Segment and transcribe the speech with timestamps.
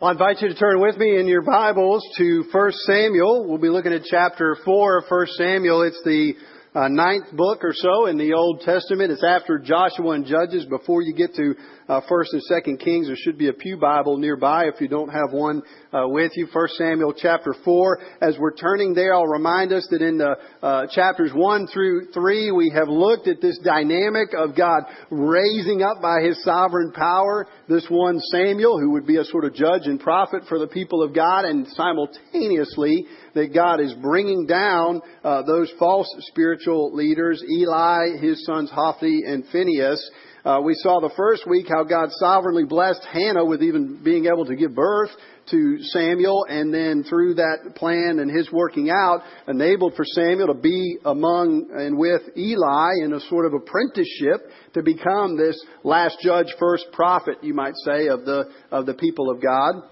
[0.00, 3.48] Well, I invite you to turn with me in your Bibles to 1 Samuel.
[3.48, 5.82] We'll be looking at chapter 4 of 1 Samuel.
[5.82, 6.34] It's the
[6.72, 9.10] uh, ninth book or so in the Old Testament.
[9.10, 10.66] It's after Joshua and Judges.
[10.66, 11.56] Before you get to
[11.88, 15.08] uh, First and Second Kings, there should be a pew Bible nearby if you don't
[15.08, 15.62] have one
[15.92, 16.46] uh, with you.
[16.52, 17.98] First Samuel chapter four.
[18.20, 22.50] As we're turning there, I'll remind us that in the uh, chapters one through three,
[22.50, 27.86] we have looked at this dynamic of God raising up by His sovereign power this
[27.88, 31.14] one Samuel, who would be a sort of judge and prophet for the people of
[31.14, 38.44] God, and simultaneously that God is bringing down uh, those false spiritual leaders, Eli, his
[38.44, 40.10] sons Hophni and Phinehas.
[40.44, 44.46] Uh, we saw the first week how God sovereignly blessed Hannah with even being able
[44.46, 45.10] to give birth
[45.50, 50.60] to Samuel, and then through that plan and his working out, enabled for Samuel to
[50.60, 56.46] be among and with Eli in a sort of apprenticeship to become this last judge,
[56.58, 59.82] first prophet, you might say, of the of the people of God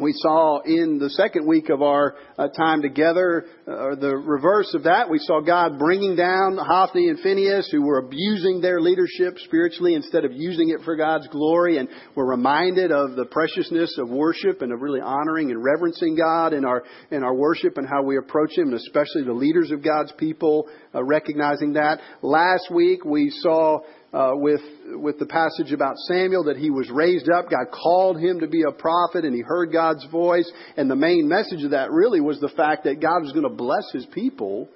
[0.00, 4.84] we saw in the second week of our uh, time together, uh, the reverse of
[4.84, 9.94] that, we saw God bringing down Hophni and Phinehas, who were abusing their leadership spiritually
[9.94, 11.78] instead of using it for God's glory.
[11.78, 16.52] And we're reminded of the preciousness of worship and of really honoring and reverencing God
[16.52, 19.84] in our, in our worship and how we approach Him, and especially the leaders of
[19.84, 22.00] God's people, uh, recognizing that.
[22.22, 23.80] Last week we saw
[24.12, 27.50] uh, with with the passage about Samuel that he was raised up.
[27.50, 30.50] God called him to be a prophet, and he heard God's voice.
[30.76, 33.54] And the main message of that really was the fact that God was going to
[33.54, 34.68] bless His people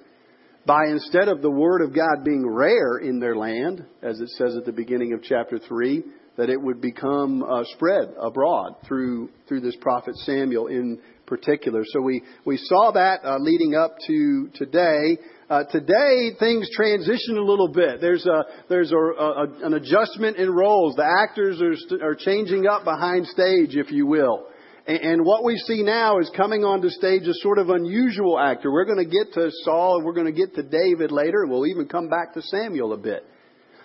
[0.65, 4.55] by instead of the word of God being rare in their land, as it says
[4.55, 6.03] at the beginning of chapter three,
[6.37, 11.83] that it would become uh, spread abroad through through this prophet Samuel in particular.
[11.85, 15.17] So we we saw that uh, leading up to today.
[15.47, 18.01] Uh, today, things transition a little bit.
[18.01, 20.95] There's a there's a, a, an adjustment in roles.
[20.95, 24.47] The actors are st- are changing up behind stage, if you will.
[24.87, 28.71] And, and what we see now is coming onto stage a sort of unusual actor.
[28.71, 31.51] We're going to get to Saul, and we're going to get to David later, and
[31.51, 33.23] we'll even come back to Samuel a bit.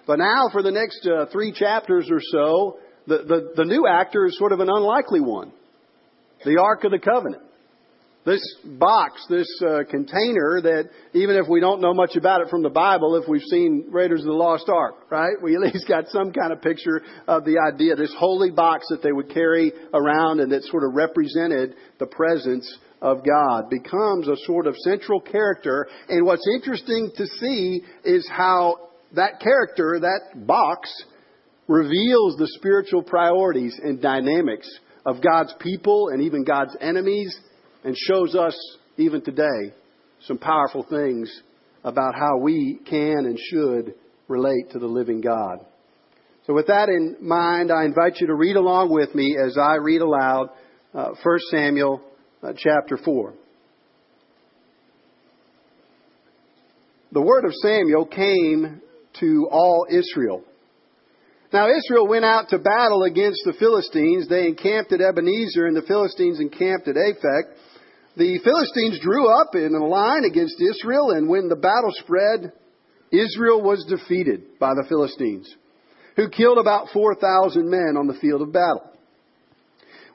[0.07, 4.25] But now, for the next uh, three chapters or so, the, the the new actor
[4.25, 5.53] is sort of an unlikely one.
[6.43, 7.43] The Ark of the Covenant
[8.25, 12.63] this box, this uh, container that even if we don't know much about it from
[12.63, 15.41] the Bible, if we've seen Raiders of the Lost Ark, right?
[15.43, 17.97] We at least got some kind of picture of the idea.
[17.97, 22.71] This holy box that they would carry around and that sort of represented the presence
[23.01, 25.89] of God becomes a sort of central character.
[26.11, 30.93] And what's interesting to see is how that character, that box,
[31.67, 34.69] reveals the spiritual priorities and dynamics
[35.07, 37.35] of God's people and even God's enemies
[37.85, 38.57] and shows us,
[38.97, 39.75] even today,
[40.27, 41.31] some powerful things
[41.85, 43.95] about how we can and should
[44.29, 45.65] relate to the living God.
[46.47, 49.77] So, with that in mind, I invite you to read along with me as I
[49.77, 50.51] read aloud
[50.95, 52.03] uh, 1 Samuel
[52.43, 53.35] uh, chapter 4.
[57.13, 58.81] The word of Samuel came
[59.21, 60.45] to all Israel.
[61.53, 64.29] Now Israel went out to battle against the Philistines.
[64.29, 67.43] They encamped at Ebenezer, and the Philistines encamped at Aphek.
[68.17, 72.53] The Philistines drew up in a line against Israel, and when the battle spread,
[73.13, 75.49] Israel was defeated by the Philistines,
[76.17, 78.91] who killed about 4,000 men on the field of battle.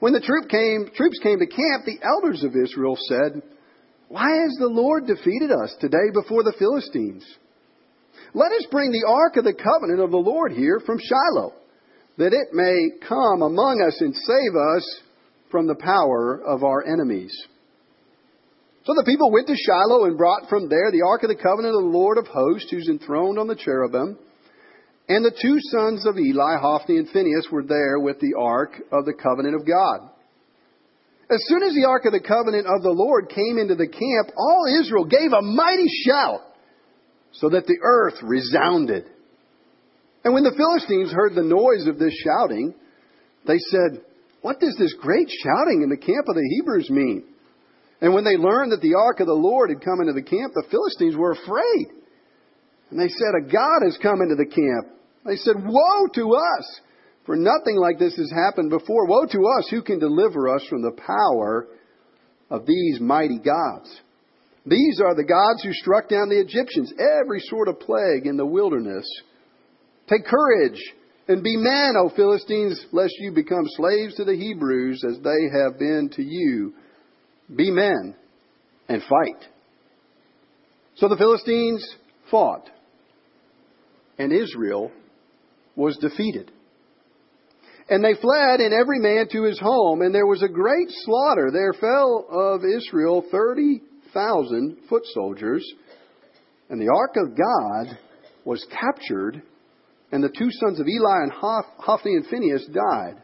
[0.00, 3.42] When the troop came, troops came to camp, the elders of Israel said,
[4.08, 7.24] Why has the Lord defeated us today before the Philistines?
[8.34, 11.54] Let us bring the ark of the covenant of the Lord here from Shiloh,
[12.18, 15.00] that it may come among us and save us
[15.50, 17.32] from the power of our enemies.
[18.86, 21.74] So the people went to Shiloh and brought from there the ark of the covenant
[21.74, 24.16] of the Lord of hosts, who's enthroned on the cherubim.
[25.08, 29.04] And the two sons of Eli, Hophni and Phinehas, were there with the ark of
[29.04, 30.06] the covenant of God.
[31.28, 34.30] As soon as the ark of the covenant of the Lord came into the camp,
[34.38, 36.46] all Israel gave a mighty shout,
[37.32, 39.10] so that the earth resounded.
[40.22, 42.72] And when the Philistines heard the noise of this shouting,
[43.48, 44.02] they said,
[44.42, 47.24] What does this great shouting in the camp of the Hebrews mean?
[48.00, 50.52] And when they learned that the ark of the Lord had come into the camp,
[50.54, 51.86] the Philistines were afraid.
[52.90, 54.96] And they said, A God has come into the camp.
[55.24, 56.80] They said, Woe to us!
[57.24, 59.06] For nothing like this has happened before.
[59.06, 59.68] Woe to us!
[59.70, 61.66] Who can deliver us from the power
[62.50, 64.00] of these mighty gods?
[64.64, 68.46] These are the gods who struck down the Egyptians, every sort of plague in the
[68.46, 69.06] wilderness.
[70.08, 70.80] Take courage
[71.28, 75.78] and be men, O Philistines, lest you become slaves to the Hebrews as they have
[75.78, 76.74] been to you.
[77.54, 78.14] Be men
[78.88, 79.48] and fight.
[80.96, 81.86] So the Philistines
[82.30, 82.68] fought,
[84.18, 84.90] and Israel
[85.76, 86.50] was defeated.
[87.88, 91.50] And they fled, and every man to his home, and there was a great slaughter.
[91.52, 93.82] There fell of Israel thirty
[94.12, 95.64] thousand foot soldiers,
[96.68, 97.98] and the ark of God
[98.44, 99.42] was captured,
[100.10, 103.22] and the two sons of Eli and Hophni and Phinehas died.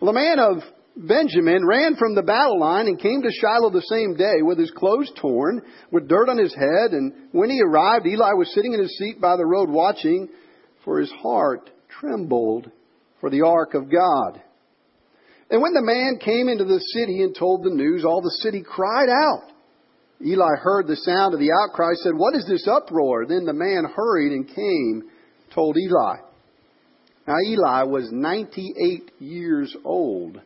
[0.00, 0.62] Well, the man of
[0.98, 4.72] Benjamin ran from the battle line and came to Shiloh the same day with his
[4.72, 5.62] clothes torn,
[5.92, 6.90] with dirt on his head.
[6.90, 10.28] And when he arrived, Eli was sitting in his seat by the road watching,
[10.84, 12.70] for his heart trembled
[13.20, 14.42] for the ark of God.
[15.50, 18.62] And when the man came into the city and told the news, all the city
[18.62, 19.52] cried out.
[20.20, 23.24] Eli heard the sound of the outcry, said, What is this uproar?
[23.24, 25.10] Then the man hurried and came,
[25.54, 26.16] told Eli.
[27.28, 30.40] Now Eli was 98 years old.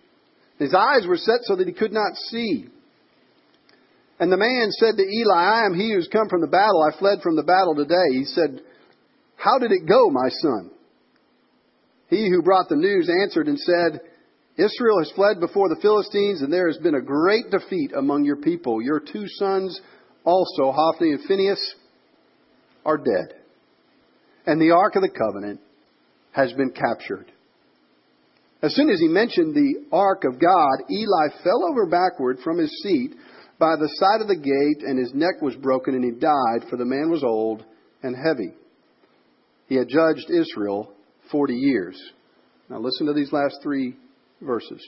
[0.62, 2.66] His eyes were set so that he could not see.
[4.20, 6.86] And the man said to Eli, I am he who's come from the battle.
[6.86, 8.12] I fled from the battle today.
[8.12, 8.60] He said,
[9.36, 10.70] How did it go, my son?
[12.08, 14.00] He who brought the news answered and said,
[14.56, 18.36] Israel has fled before the Philistines, and there has been a great defeat among your
[18.36, 18.80] people.
[18.80, 19.80] Your two sons
[20.22, 21.74] also, Hophni and Phinehas,
[22.84, 23.34] are dead.
[24.46, 25.60] And the Ark of the Covenant
[26.30, 27.32] has been captured.
[28.62, 32.70] As soon as he mentioned the Ark of God, Eli fell over backward from his
[32.82, 33.14] seat
[33.58, 36.76] by the side of the gate, and his neck was broken, and he died, for
[36.76, 37.64] the man was old
[38.02, 38.54] and heavy.
[39.66, 40.92] He had judged Israel
[41.30, 42.00] 40 years.
[42.68, 43.96] Now listen to these last three
[44.40, 44.84] verses.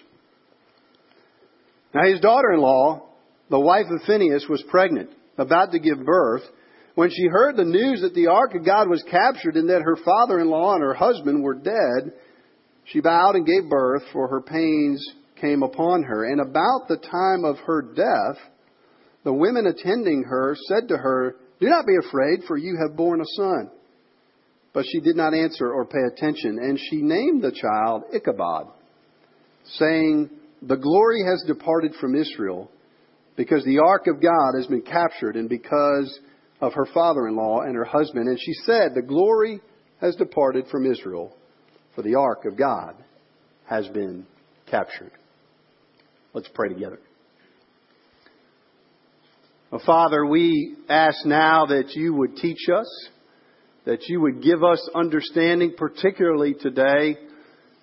[1.95, 3.09] Now his daughter in law,
[3.51, 6.43] the wife of Phinehas, was pregnant, about to give birth.
[6.95, 9.97] When she heard the news that the ark of God was captured and that her
[10.05, 12.13] father in law and her husband were dead,
[12.87, 15.05] she bowed and gave birth, for her pains
[15.41, 16.25] came upon her.
[16.25, 18.41] And about the time of her death,
[19.25, 23.21] the women attending her said to her, Do not be afraid, for you have borne
[23.21, 23.71] a son.
[24.73, 28.67] But she did not answer or pay attention, and she named the child Ichabod
[29.79, 30.31] saying,
[30.63, 32.71] The glory has departed from Israel
[33.37, 36.19] because the ark of God has been captured and because
[36.61, 38.29] of her father in law and her husband.
[38.29, 39.61] And she said, The glory
[40.01, 41.35] has departed from Israel,
[41.95, 42.95] for the ark of God
[43.67, 44.27] has been
[44.71, 45.13] captured.
[46.33, 46.99] Let's pray together.
[49.71, 53.09] Well, Father, we ask now that you would teach us,
[53.85, 57.17] that you would give us understanding, particularly today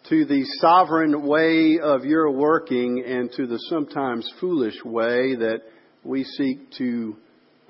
[0.09, 5.61] to the sovereign way of your working and to the sometimes foolish way that
[6.03, 7.15] we seek to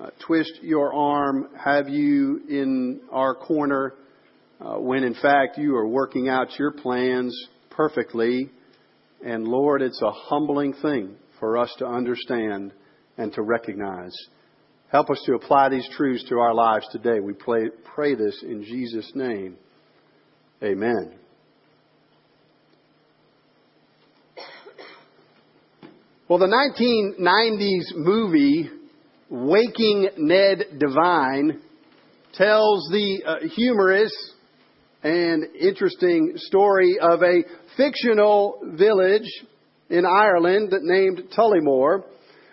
[0.00, 3.94] uh, twist your arm, have you in our corner,
[4.64, 7.36] uh, when in fact you are working out your plans
[7.70, 8.50] perfectly.
[9.24, 12.72] And Lord, it's a humbling thing for us to understand
[13.18, 14.14] and to recognize.
[14.90, 17.20] Help us to apply these truths to our lives today.
[17.20, 19.56] We pray, pray this in Jesus' name.
[20.62, 21.14] Amen.
[26.28, 28.70] Well, the 1990s movie,
[29.28, 31.60] Waking Ned Devine,
[32.34, 34.12] tells the uh, humorous
[35.02, 37.42] and interesting story of a
[37.76, 39.28] fictional village
[39.90, 42.04] in Ireland named Tullymore,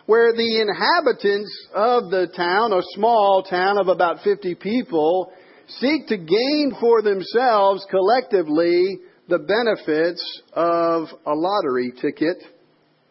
[0.06, 5.31] where the inhabitants of the town, a small town of about 50 people,
[5.68, 8.98] seek to gain for themselves collectively
[9.28, 12.38] the benefits of a lottery ticket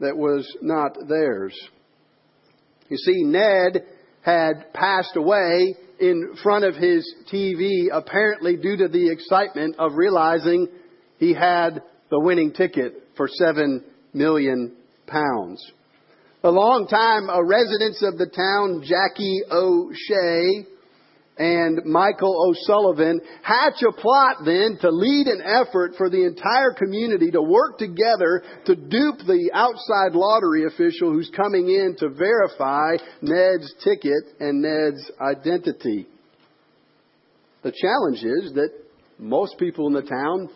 [0.01, 1.57] that was not theirs.
[2.89, 3.85] You see, Ned
[4.23, 10.69] had passed away in front of his TV, apparently due to the excitement of realizing
[11.19, 14.77] he had the winning ticket for seven million
[15.07, 15.73] pounds.
[16.45, 20.67] A long time, a residents of the town, Jackie O'Shea,
[21.39, 27.31] and Michael O'Sullivan hatch a plot then to lead an effort for the entire community
[27.31, 33.73] to work together to dupe the outside lottery official who's coming in to verify Ned's
[33.85, 36.07] ticket and Ned's identity.
[37.63, 38.71] The challenge is that
[39.19, 40.49] most people in the town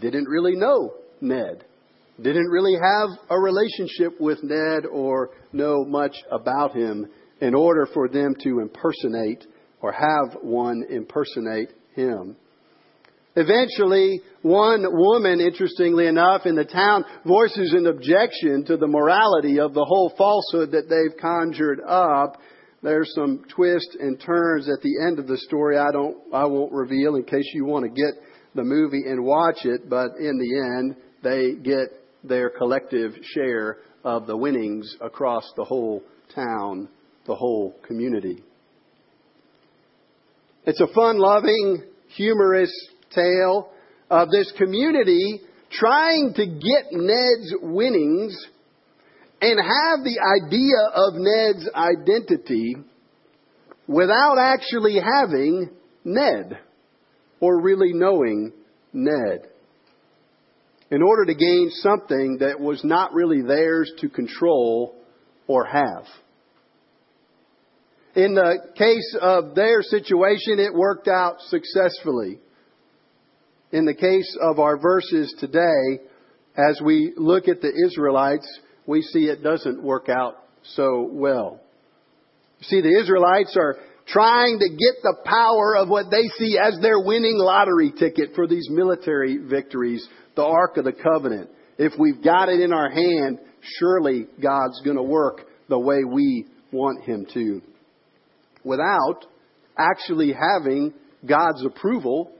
[0.00, 1.64] didn't really know Ned,
[2.20, 7.06] didn't really have a relationship with Ned or know much about him
[7.40, 9.44] in order for them to impersonate
[9.84, 12.34] or have one impersonate him.
[13.36, 19.74] Eventually, one woman, interestingly enough, in the town voices an objection to the morality of
[19.74, 22.40] the whole falsehood that they've conjured up.
[22.82, 26.72] There's some twists and turns at the end of the story I don't, I won't
[26.72, 28.14] reveal in case you want to get
[28.54, 31.88] the movie and watch it, but in the end, they get
[32.26, 36.02] their collective share of the winnings across the whole
[36.34, 36.88] town,
[37.26, 38.42] the whole community.
[40.66, 41.82] It's a fun loving,
[42.16, 42.72] humorous
[43.14, 43.70] tale
[44.10, 45.40] of this community
[45.70, 48.34] trying to get Ned's winnings
[49.42, 52.76] and have the idea of Ned's identity
[53.86, 55.68] without actually having
[56.02, 56.58] Ned
[57.40, 58.52] or really knowing
[58.94, 59.48] Ned
[60.90, 64.94] in order to gain something that was not really theirs to control
[65.46, 66.06] or have.
[68.16, 72.38] In the case of their situation, it worked out successfully.
[73.72, 76.00] In the case of our verses today,
[76.56, 78.46] as we look at the Israelites,
[78.86, 81.60] we see it doesn't work out so well.
[82.62, 87.00] See, the Israelites are trying to get the power of what they see as their
[87.00, 90.06] winning lottery ticket for these military victories,
[90.36, 91.50] the Ark of the Covenant.
[91.78, 93.40] If we've got it in our hand,
[93.78, 97.60] surely God's going to work the way we want Him to
[98.64, 99.26] without
[99.78, 100.92] actually having
[101.26, 102.32] God's approval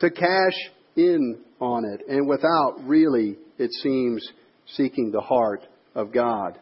[0.00, 0.54] to cash
[0.96, 4.26] in on it and without really, it seems,
[4.66, 6.58] seeking the heart of God.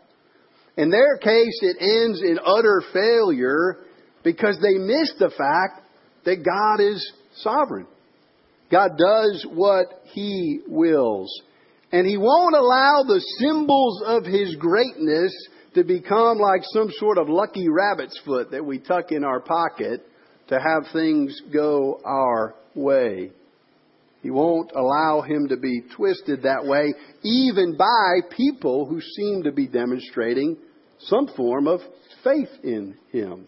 [0.77, 3.79] In their case, it ends in utter failure
[4.23, 5.83] because they miss the fact
[6.25, 7.87] that God is sovereign.
[8.71, 11.31] God does what He wills.
[11.93, 15.33] And He won't allow the symbols of His greatness
[15.75, 20.07] to become like some sort of lucky rabbit's foot that we tuck in our pocket
[20.49, 23.31] to have things go our way.
[24.23, 29.53] He won't allow him to be twisted that way, even by people who seem to
[29.53, 30.57] be demonstrating
[30.99, 31.81] some form of
[32.23, 33.47] faith in him.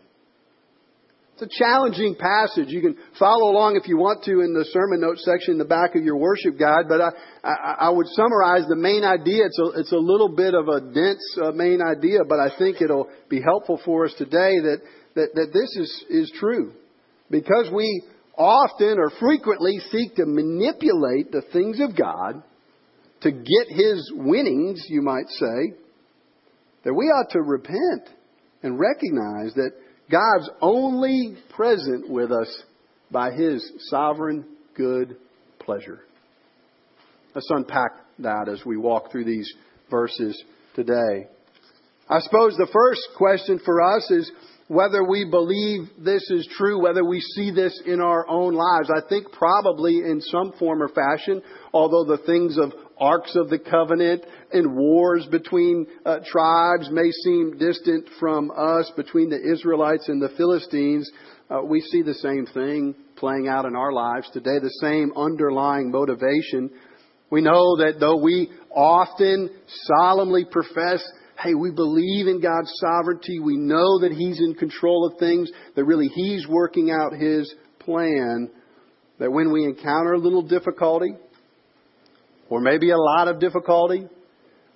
[1.38, 2.68] It's a challenging passage.
[2.68, 5.66] You can follow along if you want to in the sermon notes section in the
[5.66, 7.10] back of your worship guide, but I,
[7.44, 9.44] I, I would summarize the main idea.
[9.44, 12.80] It's a, it's a little bit of a dense uh, main idea, but I think
[12.80, 14.80] it'll be helpful for us today that,
[15.14, 16.72] that, that this is, is true.
[17.30, 18.02] Because we
[18.38, 22.42] often or frequently seek to manipulate the things of God
[23.20, 25.76] to get His winnings, you might say,
[26.84, 28.08] that we ought to repent
[28.62, 29.72] and recognize that
[30.10, 32.62] God's only present with us
[33.10, 34.44] by His sovereign
[34.74, 35.16] good
[35.58, 36.00] pleasure.
[37.34, 39.52] Let's unpack that as we walk through these
[39.90, 40.42] verses
[40.74, 41.28] today.
[42.08, 44.30] I suppose the first question for us is
[44.68, 48.90] whether we believe this is true, whether we see this in our own lives.
[48.90, 53.58] I think probably in some form or fashion, although the things of arks of the
[53.58, 60.20] covenant and wars between uh, tribes may seem distant from us, between the Israelites and
[60.20, 61.10] the Philistines,
[61.50, 65.90] uh, we see the same thing playing out in our lives today, the same underlying
[65.90, 66.70] motivation.
[67.30, 71.04] We know that though we often solemnly profess,
[71.42, 75.84] hey, we believe in God's sovereignty, we know that He's in control of things, that
[75.84, 78.50] really He's working out His plan,
[79.18, 81.14] that when we encounter a little difficulty,
[82.48, 84.06] or maybe a lot of difficulty,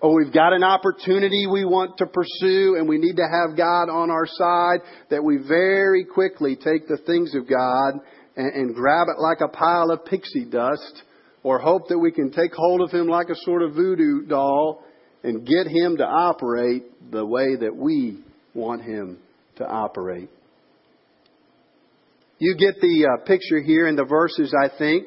[0.01, 3.91] or we've got an opportunity we want to pursue and we need to have God
[3.91, 8.01] on our side, that we very quickly take the things of God
[8.37, 11.03] and, and grab it like a pile of pixie dust,
[11.43, 14.85] or hope that we can take hold of Him like a sort of voodoo doll
[15.23, 18.23] and get Him to operate the way that we
[18.55, 19.19] want Him
[19.57, 20.31] to operate.
[22.39, 25.07] You get the uh, picture here in the verses, I think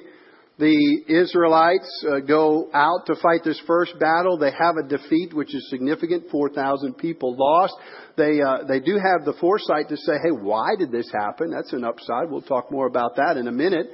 [0.64, 4.38] the Israelites uh, go out to fight this first battle.
[4.38, 6.32] They have a defeat, which is significant.
[6.32, 7.74] 4,000 people lost.
[8.16, 11.52] They, uh, they do have the foresight to say, hey, why did this happen?
[11.52, 12.32] That's an upside.
[12.32, 13.88] We'll talk more about that in a minute.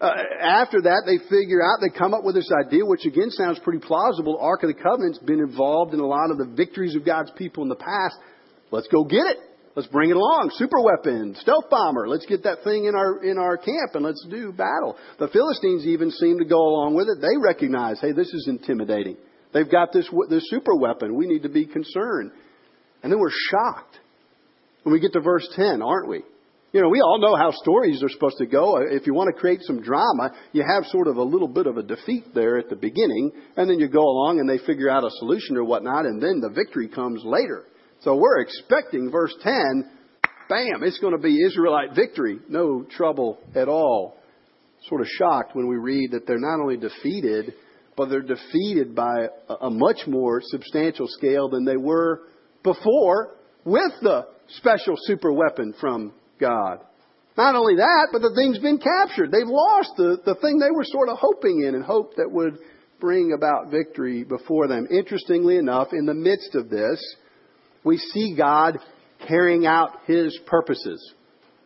[0.00, 3.58] Uh, after that, they figure out, they come up with this idea, which again sounds
[3.58, 4.38] pretty plausible.
[4.40, 7.64] Ark of the Covenant's been involved in a lot of the victories of God's people
[7.64, 8.16] in the past.
[8.70, 9.38] Let's go get it.
[9.78, 10.50] Let's bring it along.
[10.56, 12.08] Super weapon, stealth bomber.
[12.08, 14.96] Let's get that thing in our in our camp and let's do battle.
[15.20, 17.20] The Philistines even seem to go along with it.
[17.20, 19.16] They recognize, hey, this is intimidating.
[19.54, 21.14] They've got this this super weapon.
[21.14, 22.32] We need to be concerned.
[23.04, 24.00] And then we're shocked
[24.82, 26.22] when we get to verse 10, aren't we?
[26.72, 28.78] You know, we all know how stories are supposed to go.
[28.78, 31.76] If you want to create some drama, you have sort of a little bit of
[31.76, 35.04] a defeat there at the beginning, and then you go along and they figure out
[35.04, 37.62] a solution or whatnot, and then the victory comes later.
[38.00, 39.90] So we're expecting verse 10,
[40.48, 42.38] bam, it's going to be Israelite victory.
[42.48, 44.16] No trouble at all.
[44.88, 47.54] Sort of shocked when we read that they're not only defeated,
[47.96, 49.26] but they're defeated by
[49.60, 52.22] a much more substantial scale than they were
[52.62, 54.28] before with the
[54.58, 56.78] special super weapon from God.
[57.36, 59.32] Not only that, but the thing's been captured.
[59.32, 62.58] They've lost the, the thing they were sort of hoping in and hoped that would
[63.00, 64.86] bring about victory before them.
[64.90, 67.00] Interestingly enough, in the midst of this,
[67.84, 68.78] we see God
[69.26, 71.14] carrying out His purposes.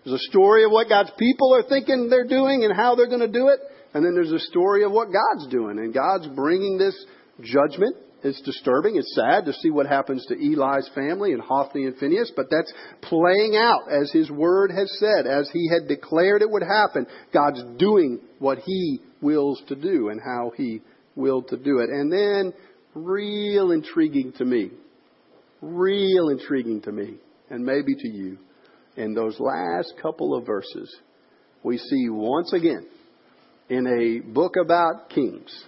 [0.05, 3.21] There's a story of what God's people are thinking they're doing and how they're going
[3.21, 3.61] to do it.
[3.95, 6.97] And then there's a story of what God's doing, and God's bringing this
[7.43, 7.97] judgment.
[8.25, 8.97] It's disturbing.
[8.97, 12.73] It's sad to see what happens to Eli's family and Hophni and Phinehas, but that's
[13.03, 17.07] playing out as his word has said, as he had declared it would happen.
[17.35, 20.83] God's doing what he wills to do and how he
[21.17, 21.91] willed to do it.
[21.91, 22.55] And then,
[22.95, 24.71] real intriguing to me,
[25.63, 27.15] real intriguing to me,
[27.49, 28.37] and maybe to you,
[28.97, 30.95] in those last couple of verses,
[31.63, 32.87] we see once again
[33.71, 35.65] in a book about kings,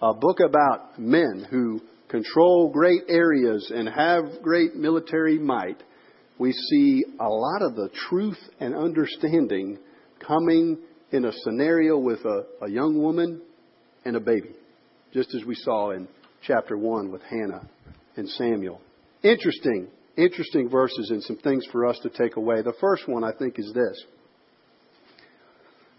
[0.00, 5.82] a book about men who control great areas and have great military might,
[6.38, 9.78] we see a lot of the truth and understanding
[10.26, 10.78] coming
[11.10, 13.42] in a scenario with a, a young woman
[14.04, 14.50] and a baby,
[15.12, 16.08] just as we saw in
[16.42, 17.68] chapter 1 with Hannah
[18.16, 18.80] and Samuel.
[19.22, 22.62] Interesting, interesting verses and some things for us to take away.
[22.62, 24.04] The first one, I think, is this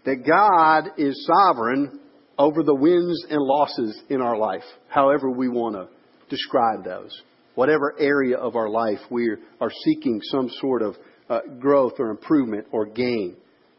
[0.04, 1.98] that God is sovereign
[2.38, 5.88] over the wins and losses in our life, however we want to
[6.28, 7.22] describe those.
[7.54, 10.96] Whatever area of our life we are seeking some sort of
[11.30, 13.36] uh, growth or improvement or gain.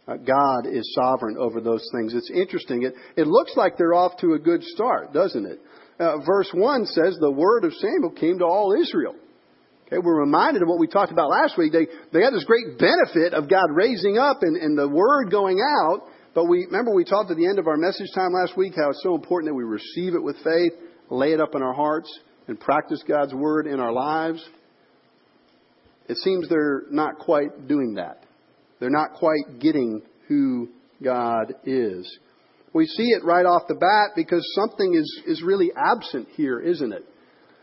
[0.08, 2.14] Uh, God is sovereign over those things.
[2.16, 2.84] It's interesting.
[2.84, 5.60] It, it looks like they're off to a good start, doesn't it?
[6.00, 9.16] Uh, verse 1 says, The word of Samuel came to all Israel.
[9.88, 11.72] Okay, we're reminded of what we talked about last week.
[11.72, 15.60] They, they had this great benefit of God raising up and, and the word going
[15.60, 16.01] out.
[16.34, 18.89] But we remember we talked at the end of our message time last week how
[18.89, 20.74] it's so important that we receive it with faith,
[21.10, 22.12] lay it up in our hearts,
[22.48, 24.44] and practice God's word in our lives.
[26.10, 28.24] It seems they're not quite doing that.
[28.80, 30.70] They're not quite getting who
[31.04, 32.20] God is.
[32.74, 36.92] We see it right off the bat because something is, is really absent here, isn't
[36.92, 37.06] it?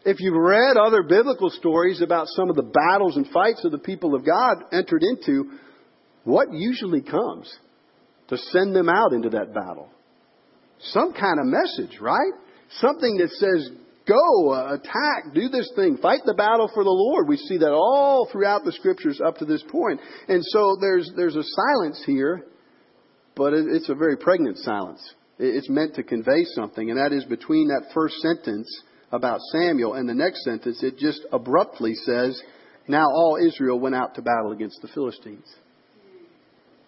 [0.04, 3.78] If you've read other biblical stories about some of the battles and fights that the
[3.78, 5.58] people of God entered into,
[6.24, 7.52] what usually comes
[8.28, 9.88] to send them out into that battle?
[10.80, 12.32] Some kind of message, right?
[12.80, 13.70] Something that says,
[14.06, 17.28] Go, uh, attack, do this thing, fight the battle for the Lord.
[17.28, 20.00] We see that all throughout the scriptures up to this point.
[20.26, 22.44] And so there's, there's a silence here,
[23.36, 25.00] but it, it's a very pregnant silence.
[25.38, 28.68] It's meant to convey something, and that is between that first sentence
[29.12, 32.40] about Samuel and the next sentence, it just abruptly says,
[32.88, 35.46] Now all Israel went out to battle against the Philistines.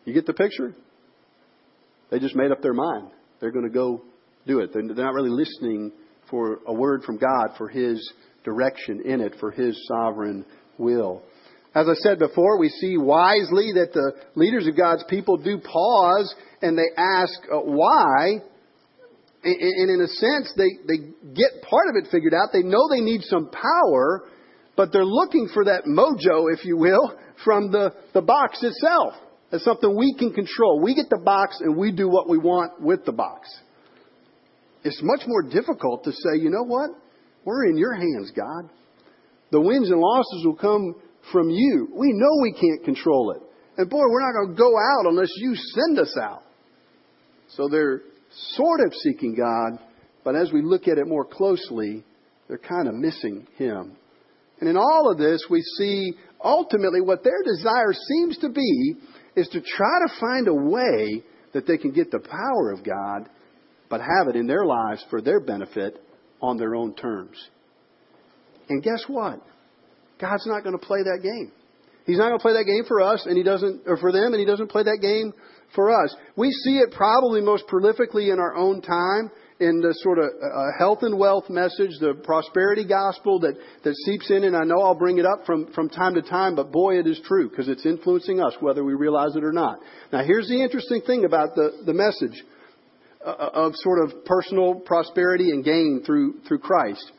[0.05, 0.75] You get the picture?
[2.11, 3.11] They just made up their mind.
[3.41, 4.03] They're going to go
[4.47, 4.73] do it.
[4.73, 5.93] They're not really listening
[6.31, 8.13] for a word from God for His
[8.45, 10.45] direction in it, for His sovereign
[10.79, 11.23] will.
[11.75, 16.33] As I said before, we see wisely that the leaders of God's people do pause
[16.63, 18.39] and they ask uh, why.
[19.45, 21.05] And in a sense, they, they
[21.35, 22.49] get part of it figured out.
[22.53, 24.29] They know they need some power,
[24.75, 29.15] but they're looking for that mojo, if you will, from the, the box itself.
[29.53, 30.81] As something we can control.
[30.83, 33.49] We get the box and we do what we want with the box.
[34.83, 36.91] It's much more difficult to say, you know what?
[37.45, 38.71] We're in your hands, God.
[39.53, 40.95] The wins and losses will come
[41.31, 41.89] from you.
[41.95, 43.43] We know we can't control it.
[43.77, 46.43] And boy, we're not going to go out unless you send us out.
[47.49, 48.01] So they're
[48.53, 49.79] sort of seeking God,
[50.25, 52.05] but as we look at it more closely,
[52.49, 53.97] they're kind of missing Him.
[54.61, 58.95] And in all of this, we see ultimately what their desire seems to be
[59.37, 63.29] is to try to find a way that they can get the power of God
[63.89, 66.01] but have it in their lives for their benefit
[66.41, 67.37] on their own terms.
[68.69, 69.41] And guess what?
[70.21, 71.53] God's not going to play that game.
[72.07, 74.33] He's not going to play that game for us, and He doesn't, or for them,
[74.33, 75.33] and He doesn't play that game
[75.75, 76.15] for us.
[76.37, 80.79] We see it probably most prolifically in our own time in the sort of uh,
[80.79, 84.97] health and wealth message, the prosperity gospel that, that seeps in, and I know I'll
[84.97, 87.87] bring it up from, from time to time, but boy, it is true because it's
[87.87, 89.79] influencing us whether we realize it or not.
[90.13, 92.43] Now, here's the interesting thing about the, the message.
[93.25, 97.11] Uh, of sort of personal prosperity and gain through, through Christ.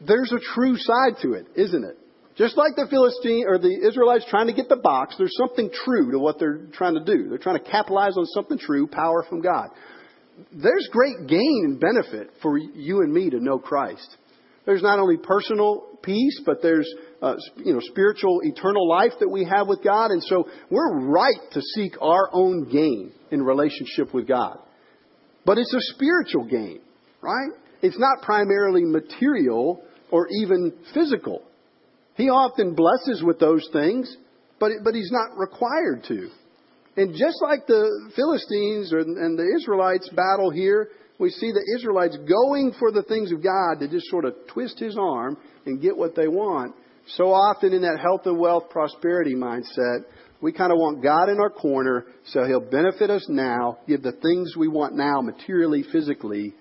[0.00, 1.98] There's a true side to it, isn't it?
[2.36, 6.12] Just like the Philistine or the Israelites trying to get the box, there's something true
[6.12, 7.28] to what they're trying to do.
[7.28, 9.68] They're trying to capitalize on something true, power from God.
[10.50, 14.16] There's great gain and benefit for you and me to know Christ.
[14.64, 16.88] There's not only personal peace, but there's
[17.20, 21.50] uh, you know spiritual eternal life that we have with God, and so we're right
[21.52, 24.58] to seek our own gain in relationship with God.
[25.44, 26.80] But it's a spiritual gain,
[27.20, 27.50] right?
[27.82, 31.42] It's not primarily material or even physical.
[32.16, 34.16] He often blesses with those things,
[34.60, 36.28] but, but he's not required to.
[36.96, 42.72] And just like the Philistines and the Israelites battle here, we see the Israelites going
[42.78, 46.14] for the things of God to just sort of twist his arm and get what
[46.14, 46.74] they want.
[47.16, 50.04] So often in that health and wealth prosperity mindset,
[50.42, 54.12] We kind of want God in our corner so He'll benefit us now, give the
[54.12, 56.52] things we want now, materially, physically.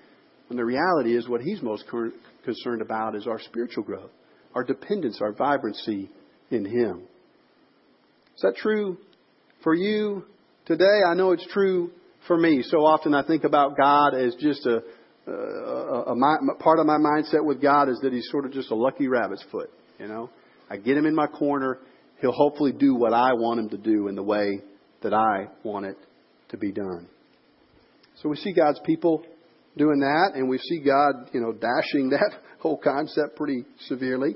[0.49, 1.85] And the reality is, what He's most
[2.45, 4.11] concerned about is our spiritual growth,
[4.53, 6.09] our dependence, our vibrancy
[6.49, 7.03] in Him.
[8.35, 8.97] Is that true
[9.63, 10.23] for you
[10.65, 11.01] today?
[11.07, 11.91] I know it's true
[12.27, 12.63] for me.
[12.63, 14.81] So often I think about God as just a,
[15.27, 18.71] a, a, a part of my mindset with God is that He's sort of just
[18.71, 19.69] a lucky rabbit's foot.
[19.99, 20.29] You know,
[20.69, 21.79] I get Him in my corner.
[22.19, 24.61] He'll hopefully do what I want Him to do in the way
[25.03, 25.97] that I want it
[26.49, 27.07] to be done.
[28.21, 29.23] So we see God's people
[29.77, 34.35] doing that, and we see God, you know, dashing that whole concept pretty severely.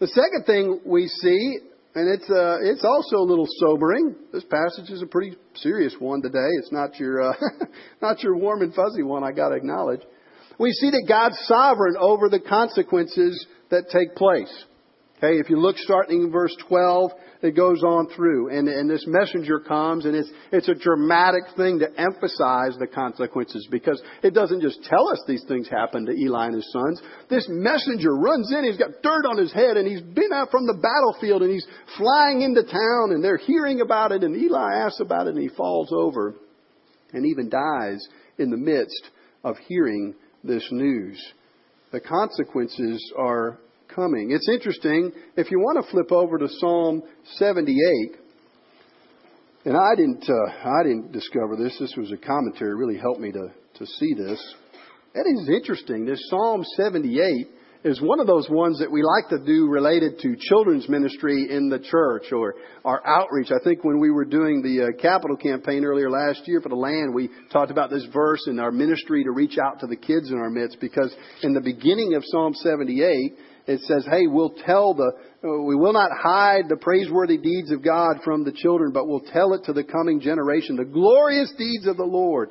[0.00, 1.58] The second thing we see
[1.94, 4.14] and it's uh, it's also a little sobering.
[4.32, 6.46] This passage is a pretty serious one today.
[6.60, 7.32] It's not your uh,
[8.02, 9.24] not your warm and fuzzy one.
[9.24, 10.02] I got to acknowledge.
[10.58, 14.52] We see that God's sovereign over the consequences that take place.
[15.18, 17.10] Okay, if you look starting in verse 12,
[17.42, 21.80] it goes on through, and, and this messenger comes, and it's, it's a dramatic thing
[21.80, 26.46] to emphasize the consequences because it doesn't just tell us these things happen to Eli
[26.46, 27.02] and his sons.
[27.28, 30.66] This messenger runs in, he's got dirt on his head, and he's been out from
[30.66, 35.00] the battlefield, and he's flying into town, and they're hearing about it, and Eli asks
[35.00, 36.36] about it, and he falls over
[37.12, 38.06] and even dies
[38.38, 39.10] in the midst
[39.42, 41.20] of hearing this news.
[41.90, 43.58] The consequences are
[43.94, 44.30] coming.
[44.30, 47.02] It's interesting, if you want to flip over to Psalm
[47.36, 48.16] 78,
[49.64, 51.76] and I didn't, uh, I didn't discover this.
[51.78, 52.74] This was a commentary.
[52.74, 54.54] Really helped me to, to see this.
[55.14, 56.04] That is interesting.
[56.06, 57.48] This Psalm 78
[57.84, 61.68] is one of those ones that we like to do related to children's ministry in
[61.68, 63.50] the church or our outreach.
[63.52, 66.74] I think when we were doing the uh, capital campaign earlier last year for the
[66.74, 70.30] land, we talked about this verse in our ministry to reach out to the kids
[70.30, 73.38] in our midst because in the beginning of Psalm 78,
[73.68, 75.12] it says, hey, we'll tell the,
[75.42, 79.52] we will not hide the praiseworthy deeds of God from the children, but we'll tell
[79.52, 82.50] it to the coming generation, the glorious deeds of the Lord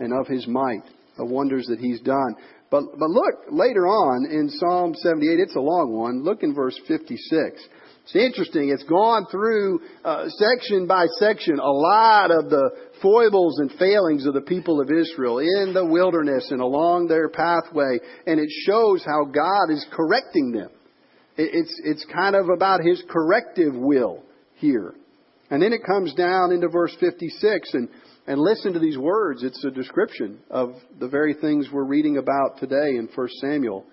[0.00, 0.82] and of his might,
[1.16, 2.34] the wonders that he's done.
[2.70, 6.24] But, but look, later on in Psalm 78, it's a long one.
[6.24, 7.62] Look in verse 56.
[8.04, 8.68] It's interesting.
[8.68, 14.34] It's gone through uh, section by section a lot of the foibles and failings of
[14.34, 19.24] the people of Israel in the wilderness and along their pathway, and it shows how
[19.24, 20.68] God is correcting them.
[21.36, 24.22] It's it's kind of about His corrective will
[24.56, 24.94] here,
[25.50, 27.88] and then it comes down into verse 56 and.
[28.26, 29.42] And listen to these words.
[29.42, 33.84] It's a description of the very things we're reading about today in 1 Samuel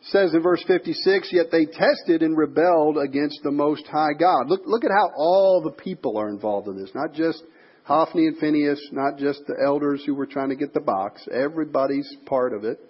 [0.00, 4.48] It says in verse 56, yet they tested and rebelled against the Most High God.
[4.48, 6.90] Look, look at how all the people are involved in this.
[6.96, 7.40] Not just
[7.84, 11.26] Hophni and Phinehas, not just the elders who were trying to get the box.
[11.32, 12.80] Everybody's part of it.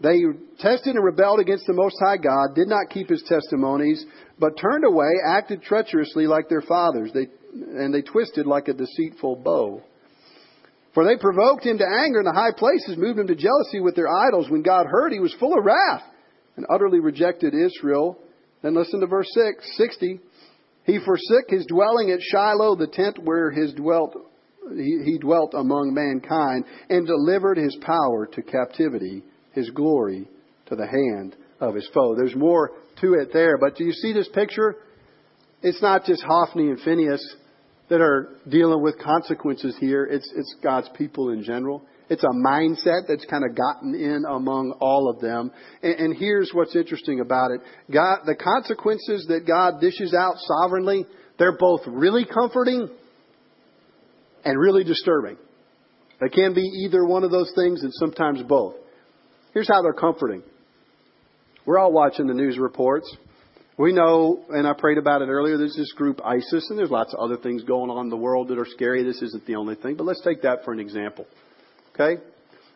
[0.00, 0.20] They
[0.58, 4.04] tested and rebelled against the Most High God, did not keep His testimonies,
[4.38, 9.36] but turned away, acted treacherously like their fathers, they, and they twisted like a deceitful
[9.36, 9.82] bow.
[10.92, 13.96] For they provoked him to anger in the high places, moved him to jealousy with
[13.96, 14.48] their idols.
[14.48, 16.02] When God heard, he was full of wrath
[16.56, 18.18] and utterly rejected Israel.
[18.62, 20.20] Then listen to verse 6, 60.
[20.84, 24.14] He forsook his dwelling at Shiloh, the tent where his dwelt,
[24.76, 30.28] he, he dwelt among mankind, and delivered his power to captivity, his glory
[30.66, 32.14] to the hand of his foe.
[32.14, 34.76] There's more to it there, but do you see this picture?
[35.62, 37.36] It's not just Hophni and Phinehas
[37.88, 40.04] that are dealing with consequences here.
[40.04, 41.84] It's, it's God's people in general.
[42.08, 45.50] It's a mindset that's kind of gotten in among all of them.
[45.82, 47.60] And, and here's what's interesting about it.
[47.90, 51.06] God, the consequences that God dishes out sovereignly,
[51.38, 52.88] they're both really comforting
[54.44, 55.36] and really disturbing.
[56.20, 58.74] They can be either one of those things and sometimes both.
[59.52, 60.42] Here's how they're comforting.
[61.64, 63.14] We're all watching the news reports.
[63.76, 67.12] We know, and I prayed about it earlier, there's this group ISIS, and there's lots
[67.12, 69.02] of other things going on in the world that are scary.
[69.02, 71.26] This isn't the only thing, but let's take that for an example.
[71.92, 72.22] Okay?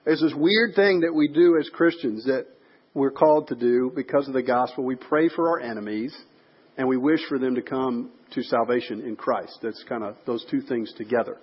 [0.05, 2.47] There's this weird thing that we do as Christians that
[2.95, 4.85] we're called to do because of the gospel.
[4.85, 6.17] We pray for our enemies
[6.77, 9.59] and we wish for them to come to salvation in Christ.
[9.63, 11.37] That's kind of those two things together.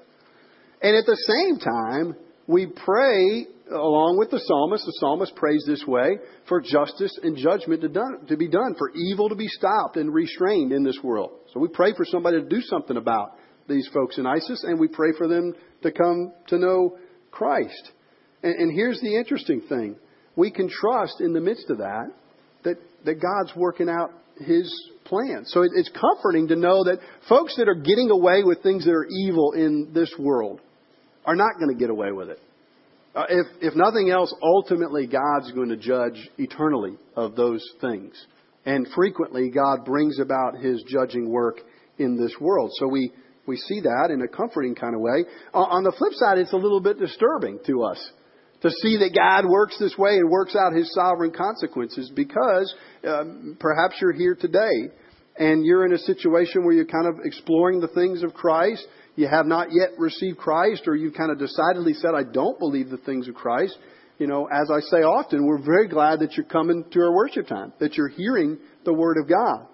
[0.81, 2.15] And at the same time,
[2.47, 4.85] we pray along with the psalmist.
[4.85, 8.91] The psalmist prays this way for justice and judgment to, done, to be done, for
[8.91, 11.31] evil to be stopped and restrained in this world.
[11.53, 14.87] So we pray for somebody to do something about these folks in ISIS, and we
[14.87, 16.97] pray for them to come to know
[17.31, 17.91] Christ.
[18.43, 19.95] And, and here's the interesting thing
[20.35, 22.07] we can trust in the midst of that
[22.63, 24.71] that, that God's working out His
[25.05, 25.43] plan.
[25.45, 28.91] So it, it's comforting to know that folks that are getting away with things that
[28.91, 30.61] are evil in this world
[31.25, 32.39] are not going to get away with it.
[33.15, 38.13] Uh, if, if nothing else, ultimately God's going to judge eternally of those things.
[38.65, 41.59] And frequently God brings about His judging work
[41.97, 42.71] in this world.
[42.75, 43.11] So we,
[43.47, 45.23] we see that in a comforting kind of way.
[45.53, 48.11] On the flip side, it's a little bit disturbing to us
[48.61, 52.73] to see that God works this way and works out his sovereign consequences because
[53.07, 54.89] um, perhaps you're here today
[55.37, 58.85] and you're in a situation where you're kind of exploring the things of Christ.
[59.15, 62.89] You have not yet received Christ, or you've kind of decidedly said, I don't believe
[62.89, 63.77] the things of Christ.
[64.17, 67.47] You know, as I say often, we're very glad that you're coming to our worship
[67.47, 69.67] time, that you're hearing the Word of God.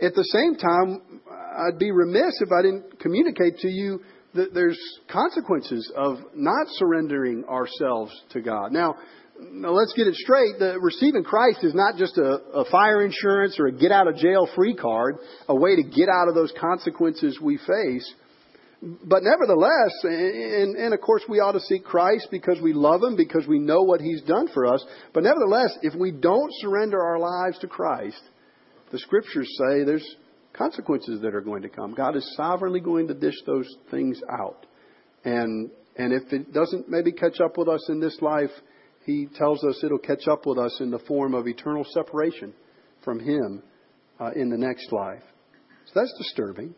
[0.00, 4.00] At the same time, I'd be remiss if I didn't communicate to you
[4.34, 4.78] that there's
[5.10, 8.70] consequences of not surrendering ourselves to God.
[8.70, 8.94] Now,
[9.40, 10.58] now let's get it straight.
[10.58, 14.16] The receiving Christ is not just a, a fire insurance or a get out of
[14.16, 15.16] jail free card,
[15.48, 18.14] a way to get out of those consequences we face.
[18.80, 23.16] But nevertheless, and, and of course we ought to seek Christ because we love Him,
[23.16, 24.84] because we know what He's done for us.
[25.12, 28.20] But nevertheless, if we don't surrender our lives to Christ,
[28.92, 30.16] the Scriptures say there's
[30.52, 31.94] consequences that are going to come.
[31.94, 34.66] God is sovereignly going to dish those things out.
[35.24, 38.50] And, and if it doesn't maybe catch up with us in this life,
[39.08, 42.52] He tells us it'll catch up with us in the form of eternal separation
[43.02, 43.62] from Him
[44.20, 45.22] uh, in the next life.
[45.86, 46.74] So that's disturbing.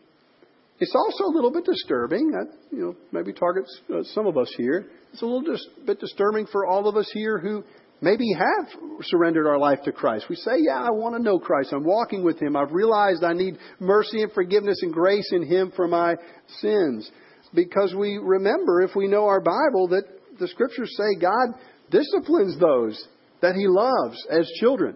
[0.79, 2.31] It's also a little bit disturbing.
[2.31, 4.87] That, you know, maybe targets uh, some of us here.
[5.11, 7.65] It's a little dis- bit disturbing for all of us here who
[7.99, 8.69] maybe have
[9.03, 10.27] surrendered our life to Christ.
[10.29, 11.73] We say, "Yeah, I want to know Christ.
[11.73, 12.55] I'm walking with Him.
[12.55, 16.15] I've realized I need mercy and forgiveness and grace in Him for my
[16.61, 17.11] sins."
[17.53, 20.05] Because we remember, if we know our Bible, that
[20.39, 21.59] the Scriptures say God
[21.91, 23.03] disciplines those
[23.41, 24.95] that He loves as children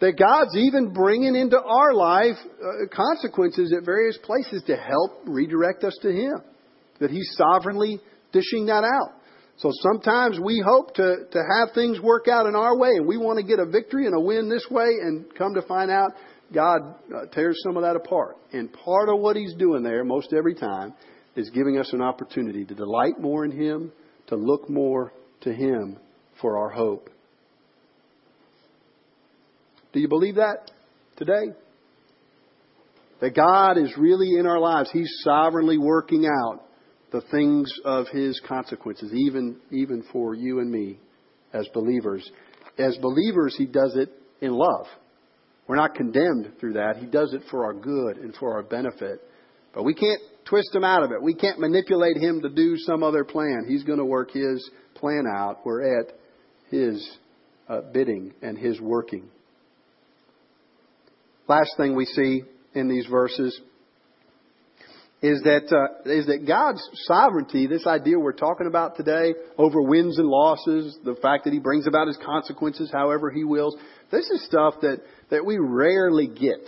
[0.00, 5.84] that God's even bringing into our life uh, consequences at various places to help redirect
[5.84, 6.34] us to Him.
[7.00, 8.00] That He's sovereignly
[8.32, 9.20] dishing that out.
[9.58, 13.16] So sometimes we hope to, to have things work out in our way and we
[13.16, 16.10] want to get a victory and a win this way and come to find out
[16.52, 16.80] God
[17.14, 18.36] uh, tears some of that apart.
[18.52, 20.92] And part of what He's doing there, most every time,
[21.36, 23.92] is giving us an opportunity to delight more in Him,
[24.26, 25.12] to look more
[25.44, 25.98] to Him
[26.40, 27.08] for our hope.
[29.92, 30.70] Do you believe that
[31.16, 31.54] today?
[33.20, 34.90] That God is really in our lives.
[34.92, 36.62] He's sovereignly working out
[37.12, 40.98] the things of His consequences, even, even for you and me
[41.52, 42.28] as believers.
[42.76, 44.86] As believers, He does it in love.
[45.66, 46.96] We're not condemned through that.
[46.96, 49.20] He does it for our good and for our benefit.
[49.74, 51.22] But we can't twist Him out of it.
[51.22, 53.64] We can't manipulate Him to do some other plan.
[53.68, 55.64] He's going to work His plan out.
[55.64, 56.12] We're at
[56.70, 57.08] His
[57.68, 59.28] uh, bidding and His working.
[61.48, 62.42] Last thing we see
[62.74, 63.60] in these verses
[65.20, 70.18] is that uh, is that God's sovereignty, this idea we're talking about today, over wins
[70.18, 73.76] and losses, the fact that He brings about His consequences however He wills.
[74.10, 76.60] This is stuff that that we rarely get.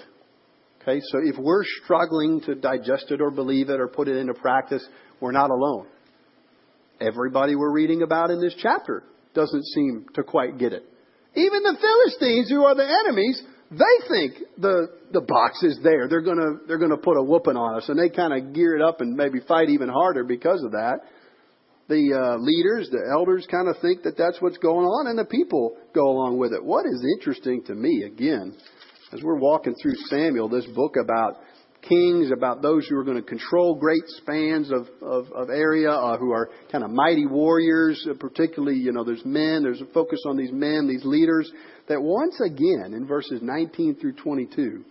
[0.86, 4.34] Okay, so if we're struggling to digest it or believe it or put it into
[4.34, 4.86] practice,
[5.20, 5.86] we're not alone.
[7.00, 9.02] Everybody we're reading about in this chapter
[9.34, 10.84] doesn't seem to quite get it.
[11.34, 16.06] Even the Philistines, who are the enemies, they think the the box is there.
[16.08, 18.82] They're gonna they're gonna put a whooping on us, and they kind of gear it
[18.82, 21.00] up and maybe fight even harder because of that.
[21.88, 25.24] The uh, leaders, the elders, kind of think that that's what's going on, and the
[25.24, 26.64] people go along with it.
[26.64, 28.56] What is interesting to me, again,
[29.16, 31.38] as we're walking through Samuel, this book about
[31.82, 36.18] kings, about those who are going to control great spans of, of, of area, uh,
[36.18, 40.20] who are kind of mighty warriors, uh, particularly, you know, there's men, there's a focus
[40.26, 41.50] on these men, these leaders,
[41.88, 44.84] that once again, in verses 19 through 22,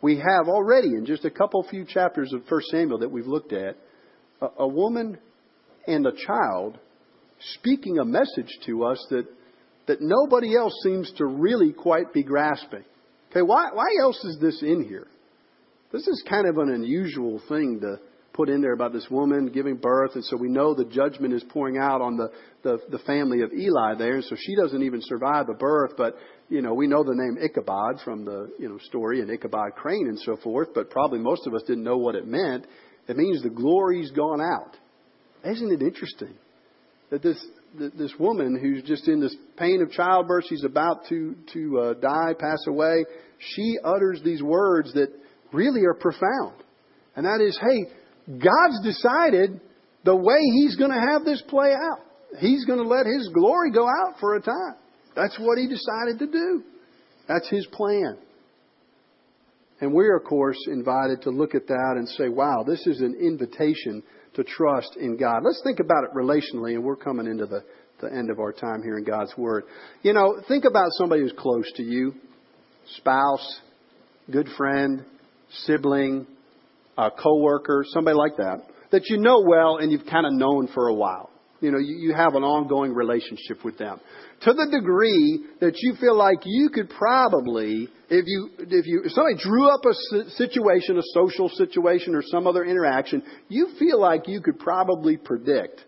[0.00, 3.52] we have already in just a couple few chapters of 1 Samuel that we've looked
[3.52, 3.76] at,
[4.40, 5.18] a, a woman
[5.86, 6.78] and a child
[7.56, 9.26] speaking a message to us that,
[9.86, 12.84] that nobody else seems to really quite be grasping.
[13.30, 15.06] Okay, why, why else is this in here?
[15.92, 17.96] This is kind of an unusual thing to
[18.32, 21.44] put in there about this woman giving birth, and so we know the judgment is
[21.50, 22.30] pouring out on the,
[22.62, 26.16] the, the family of Eli there, and so she doesn't even survive the birth, but
[26.48, 30.08] you know, we know the name Ichabod from the, you know, story and Ichabod crane
[30.08, 32.66] and so forth, but probably most of us didn't know what it meant.
[33.08, 34.76] It means the glory's gone out.
[35.44, 36.34] Isn't it interesting
[37.10, 37.44] that this
[37.78, 42.34] this woman who's just in this pain of childbirth, she's about to to uh, die,
[42.38, 43.04] pass away.
[43.38, 45.08] She utters these words that
[45.52, 46.62] really are profound.
[47.16, 47.90] And that is, hey,
[48.38, 49.60] God's decided
[50.04, 52.00] the way He's going to have this play out.
[52.38, 54.76] He's going to let His glory go out for a time.
[55.16, 56.62] That's what He decided to do.
[57.28, 58.18] That's His plan.
[59.80, 63.16] And we're, of course, invited to look at that and say, wow, this is an
[63.18, 64.02] invitation
[64.42, 65.42] to trust in God.
[65.44, 67.62] Let's think about it relationally, and we're coming into the,
[68.00, 69.64] the end of our time here in God's Word.
[70.02, 72.14] You know, think about somebody who's close to you
[72.96, 73.60] spouse,
[74.30, 75.04] good friend,
[75.64, 76.26] sibling,
[76.96, 80.88] a coworker, somebody like that, that you know well and you've kind of known for
[80.88, 81.29] a while.
[81.60, 84.00] You know, you, you have an ongoing relationship with them.
[84.42, 89.12] To the degree that you feel like you could probably, if you, if you, if
[89.12, 94.26] somebody drew up a situation, a social situation or some other interaction, you feel like
[94.26, 95.84] you could probably predict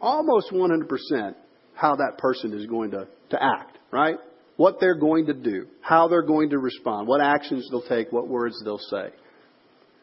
[0.00, 1.34] almost 100%
[1.74, 4.16] how that person is going to, to act, right?
[4.56, 8.28] What they're going to do, how they're going to respond, what actions they'll take, what
[8.28, 9.08] words they'll say.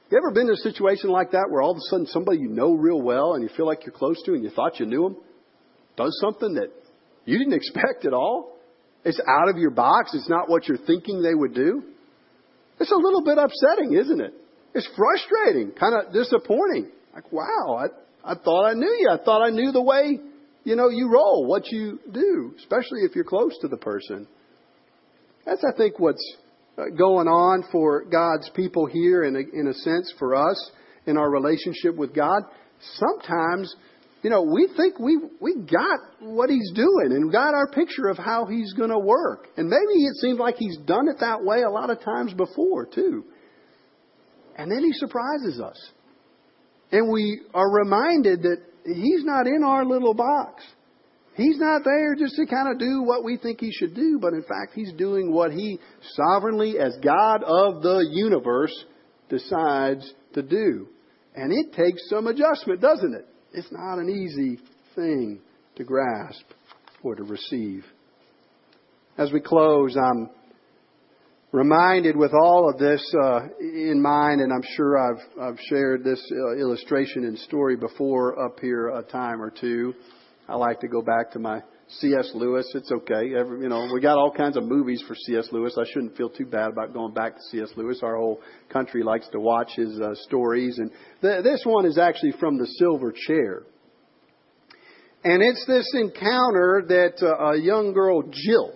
[0.09, 2.47] You ever been in a situation like that where all of a sudden somebody you
[2.47, 5.03] know real well and you feel like you're close to and you thought you knew
[5.03, 5.17] them
[5.97, 6.69] does something that
[7.25, 8.55] you didn't expect at all?
[9.03, 10.11] It's out of your box.
[10.13, 11.83] It's not what you're thinking they would do.
[12.79, 14.33] It's a little bit upsetting, isn't it?
[14.73, 16.91] It's frustrating, kind of disappointing.
[17.13, 19.09] Like, wow, I, I thought I knew you.
[19.09, 20.19] I thought I knew the way,
[20.63, 24.27] you know, you roll, what you do, especially if you're close to the person.
[25.45, 26.23] That's, I think, what's
[26.77, 30.71] Uh, going on for God's people here, in a, in a sense, for us
[31.07, 32.43] in our relationship with God.
[32.97, 33.75] Sometimes,
[34.21, 38.19] you know, we think we we got what He's doing and got our picture of
[38.19, 41.63] how He's going to work, and maybe it seems like He's done it that way
[41.63, 43.25] a lot of times before too.
[44.55, 45.91] And then He surprises us,
[46.91, 50.63] and we are reminded that He's not in our little box.
[51.37, 54.33] He's not there just to kind of do what we think he should do, but
[54.33, 55.79] in fact, he's doing what he
[56.15, 58.73] sovereignly, as God of the universe,
[59.29, 60.87] decides to do.
[61.35, 63.27] And it takes some adjustment, doesn't it?
[63.53, 64.59] It's not an easy
[64.95, 65.39] thing
[65.75, 66.43] to grasp
[67.03, 67.85] or to receive.
[69.19, 70.31] As we close, I'm
[71.51, 76.19] reminded with all of this uh, in mind, and I'm sure I've, I've shared this
[76.31, 79.93] uh, illustration and story before up here a time or two.
[80.47, 82.31] I like to go back to my C.S.
[82.33, 82.69] Lewis.
[82.73, 83.33] It's okay.
[83.37, 85.49] Every, you know, we got all kinds of movies for C.S.
[85.51, 85.77] Lewis.
[85.77, 87.69] I shouldn't feel too bad about going back to C.S.
[87.75, 87.99] Lewis.
[88.01, 92.33] Our whole country likes to watch his uh, stories, and th- this one is actually
[92.39, 93.63] from The Silver Chair.
[95.23, 98.73] And it's this encounter that uh, a young girl, Jill,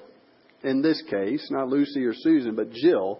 [0.63, 3.19] in this case, not Lucy or Susan, but Jill,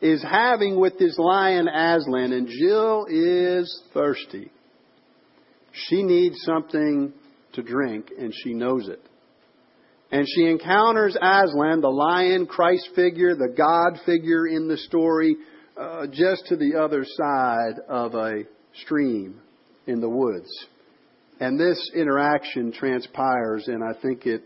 [0.00, 4.50] is having with this lion Aslan, and Jill is thirsty.
[5.72, 7.12] She needs something
[7.54, 9.00] to drink, and she knows it.
[10.10, 15.36] And she encounters Aslan, the lion Christ figure, the God figure in the story,
[15.76, 18.42] uh, just to the other side of a
[18.82, 19.40] stream
[19.86, 20.50] in the woods.
[21.40, 24.42] And this interaction transpires, and I think it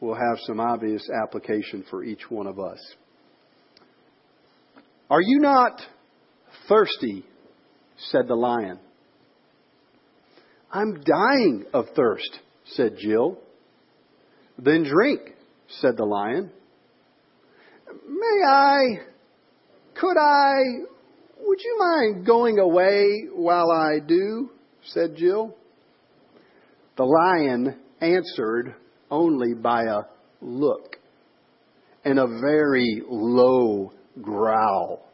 [0.00, 2.78] will have some obvious application for each one of us.
[5.10, 5.80] Are you not
[6.68, 7.24] thirsty?
[8.10, 8.78] said the lion.
[10.70, 13.38] I'm dying of thirst, said Jill.
[14.58, 15.20] Then drink,
[15.80, 16.50] said the lion.
[18.06, 18.80] May I,
[19.94, 20.54] could I,
[21.40, 24.50] would you mind going away while I do?
[24.84, 25.56] said Jill.
[26.96, 28.74] The lion answered
[29.10, 30.02] only by a
[30.40, 30.96] look
[32.04, 35.07] and a very low growl.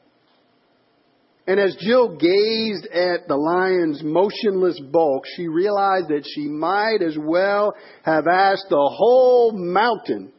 [1.47, 7.19] And as Jill gazed at the lion's motionless bulk, she realized that she might as
[7.21, 10.33] well have asked the whole mountain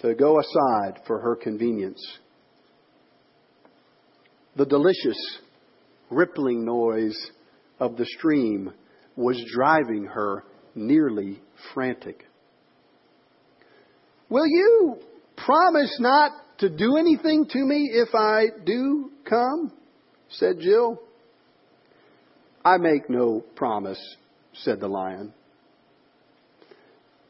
[0.00, 2.04] to go aside for her convenience.
[4.56, 5.38] The delicious
[6.10, 7.16] rippling noise
[7.78, 8.72] of the stream
[9.16, 11.40] was driving her nearly
[11.72, 12.24] frantic.
[14.28, 14.96] Will you
[15.36, 19.72] promise not to do anything to me if I do come?
[20.30, 21.00] Said Jill.
[22.64, 24.00] I make no promise,
[24.54, 25.32] said the lion.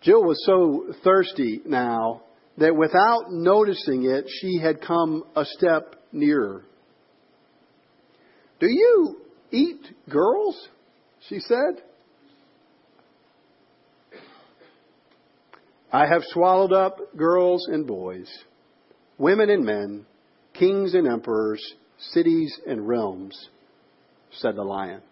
[0.02, 2.22] Jill was so thirsty now
[2.58, 6.62] that without noticing it, she had come a step nearer.
[8.60, 9.16] Do you
[9.50, 10.68] eat girls?
[11.28, 11.82] she said.
[15.90, 18.28] I have swallowed up girls and boys,
[19.16, 20.06] women and men,
[20.52, 21.62] kings and emperors,
[21.98, 23.48] cities and realms,
[24.32, 25.02] said the lion.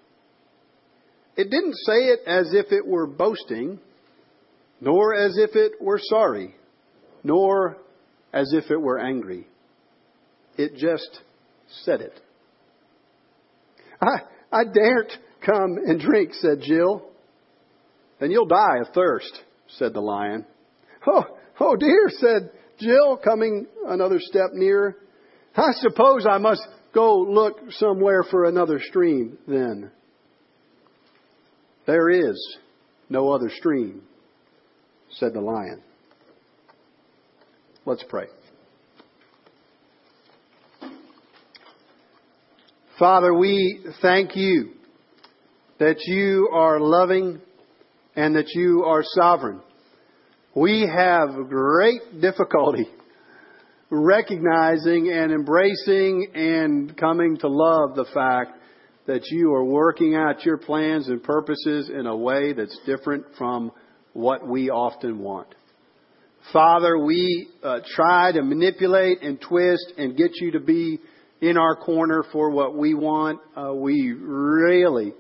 [1.37, 3.79] It didn't say it as if it were boasting,
[4.81, 6.55] nor as if it were sorry,
[7.25, 7.79] nor
[8.33, 9.47] as if it were angry.
[10.57, 11.21] It just
[11.85, 12.21] said it.
[14.01, 15.13] I, I daren't
[15.45, 17.07] come and drink, said Jill.
[18.21, 19.41] Then you'll die of thirst,
[19.79, 20.45] said the lion.
[21.07, 21.25] Oh,
[21.61, 24.97] oh dear, said Jill, coming another step nearer.
[25.57, 29.91] I suppose I must go look somewhere for another stream then.
[31.87, 32.59] There is
[33.09, 34.03] no other stream,
[35.11, 35.83] said the lion.
[37.85, 38.27] Let's pray.
[42.99, 44.75] Father, we thank you
[45.79, 47.41] that you are loving
[48.15, 49.61] and that you are sovereign.
[50.55, 52.87] We have great difficulty
[53.95, 58.57] recognizing and embracing and coming to love the fact
[59.07, 63.71] that you are working out your plans and purposes in a way that's different from
[64.15, 65.55] what we often want.
[66.55, 70.99] Father, we uh, try to manipulate and twist and get you to be
[71.43, 73.41] in our corner for what we want.
[73.55, 75.13] Uh, we really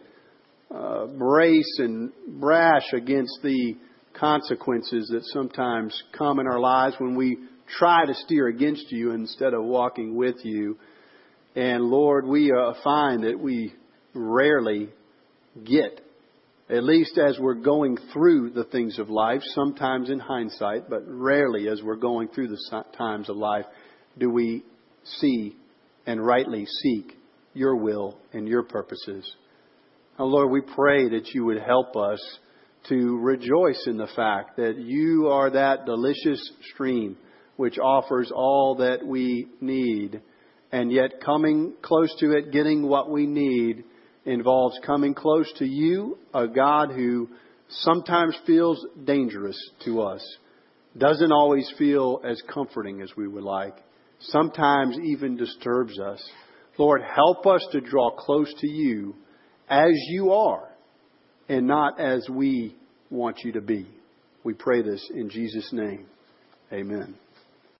[0.74, 2.10] uh, brace and
[2.40, 3.76] brash against the
[4.18, 7.36] consequences that sometimes come in our lives when we
[7.78, 10.78] try to steer against you instead of walking with you.
[11.54, 13.74] And Lord, we uh, find that we
[14.14, 14.90] rarely
[15.64, 16.00] get,
[16.70, 21.68] at least as we're going through the things of life, sometimes in hindsight, but rarely
[21.68, 23.66] as we're going through the times of life,
[24.18, 24.64] do we
[25.04, 25.56] see
[26.06, 27.16] and rightly seek
[27.54, 29.30] your will and your purposes.
[30.18, 32.20] Now, Lord, we pray that you would help us
[32.88, 37.16] to rejoice in the fact that you are that delicious stream
[37.56, 40.20] which offers all that we need.
[40.70, 43.84] And yet, coming close to it, getting what we need,
[44.24, 47.28] involves coming close to you, a God who
[47.68, 50.22] sometimes feels dangerous to us,
[50.96, 53.76] doesn't always feel as comforting as we would like,
[54.20, 56.22] sometimes even disturbs us.
[56.78, 59.14] Lord, help us to draw close to you
[59.68, 60.68] as you are
[61.48, 62.76] and not as we
[63.10, 63.86] want you to be.
[64.44, 66.06] We pray this in Jesus' name.
[66.72, 67.14] Amen.